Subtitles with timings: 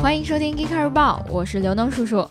[0.00, 2.26] 欢迎收听《Geek 日报》，我是刘能叔叔。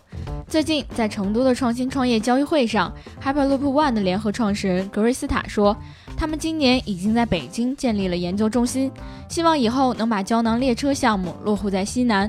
[0.48, 5.76] 最近在成都的创新创业交易会上，Hyperloop One 的联合创始人格瑞斯塔说，
[6.16, 8.90] 他们今年已经在北京建立了研究中心，
[9.28, 12.28] 希望以后能把胶囊列车项目落户在西南。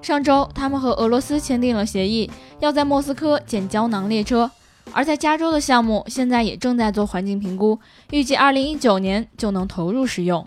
[0.00, 4.50] 上周，他们和俄罗斯签订了协议，要在莫斯科建胶囊列车。
[4.92, 7.78] 而在加州的项目现在也正在做环境评估，
[8.10, 10.42] 预计二零一九年就能投入使用。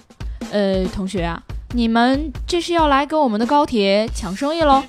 [0.51, 1.41] 呃，同学啊，
[1.73, 4.83] 你们这是要来跟我们的高铁抢生意喽？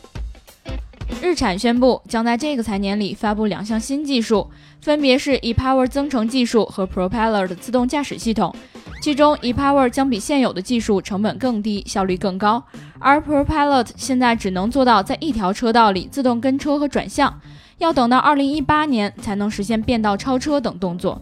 [1.23, 8.53] 日产宣布将在这个财年里发布两项新技术，分别是 ePower 增程技术和 Propeller 的自动驾驶系统。
[9.01, 12.65] 其中 ePower 将比现有的技术成本更低，效率更高，
[12.99, 17.41] 而 Propeller 现在只能做到在一条车道里自动跟车和转向。
[17.79, 21.21] 要等到二零一八年才能实现变道超车等动作。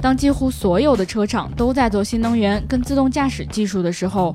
[0.00, 4.34] 当几乎所有的车厂都在做新能源跟自动驾驶技术的时候，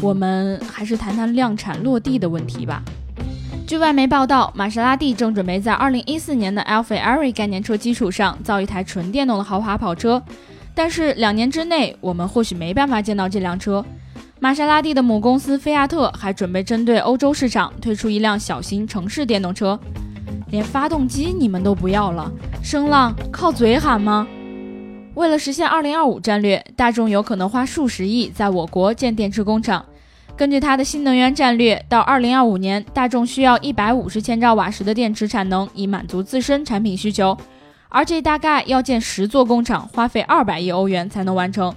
[0.00, 2.82] 我们还是谈谈量产落地的问题吧。
[3.66, 10.22] 据外媒报道，玛莎拉蒂正准备在二零一四年的 Alfa Ari 概念车基础上造一台纯电动的豪华跑车，
[10.74, 13.84] 但是两年之内我们或许没办法见到这辆车。
[14.38, 19.80] 玛莎拉蒂的母公司菲亚特还准备针对欧洲市场推出一辆小型城市电动车。
[20.50, 22.30] 连发动机你们都不要了，
[22.62, 24.28] 声浪靠嘴喊吗？
[25.16, 29.82] 为了实现二零二五战略，大众有可能花数十亿在我国建电池工厂。
[30.36, 37.34] 根据它的新能源战略，到二零二五年，大众需要一百五十千兆瓦时的电池产能，以满足自身产品需求。
[37.88, 41.74] 而这大概要建十座工厂，花费二百亿欧元才能完成。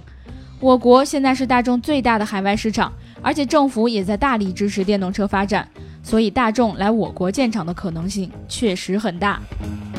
[0.60, 5.66] 我国现在是大众最大的海外市场，而且政府也在大力支持电动车发展。
[6.02, 9.40] 所以大众来我国建厂的可能性确实很大。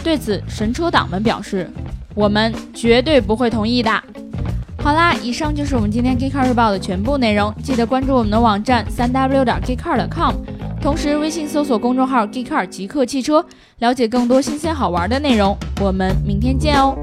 [0.03, 1.67] 对此，神车党们表示，
[2.16, 3.92] 我们绝对不会同意的。
[4.78, 7.53] 好啦，以上就是我们今天 Geekcar 日报的全部内容。
[7.64, 10.34] 记得关注我们的网站三 w 点 geekcart com
[10.81, 13.45] 同时微信搜索公众号 Geekcar 极客汽车，
[13.78, 15.56] 了解更多新鲜好玩的内容。
[15.80, 16.96] 我们明天见哦。